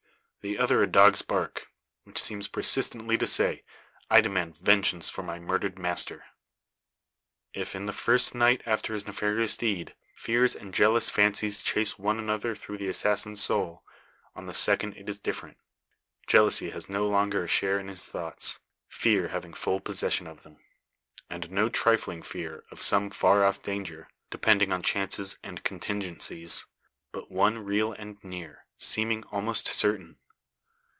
[0.43, 1.67] the other, a dog's bark,
[2.03, 3.61] which seems persistently to say,
[4.09, 6.25] "I demand vengeance for my murdered master!"
[7.53, 12.17] If, in the first night after his nefarious deed, fears and jealous fancies chase one
[12.17, 13.83] another through the assassin's soul,
[14.35, 15.57] on the second it is different.
[16.25, 18.57] Jealousy has no longer a share in his thoughts,
[18.87, 20.57] fear having full possession of them.
[21.29, 26.65] And no trifling fear of some far off danger, depending on chances and contingencies,
[27.11, 30.17] but one real and near, seeming almost certain.